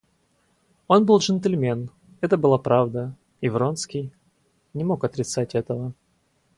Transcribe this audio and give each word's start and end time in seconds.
Он 0.87 1.05
был 1.05 1.19
джентльмен— 1.19 1.91
это 2.21 2.35
была 2.35 2.57
правда, 2.57 3.13
и 3.39 3.49
Вронский 3.49 4.11
не 4.73 4.83
мог 4.83 5.03
отрицать 5.03 5.53
этого. 5.53 5.93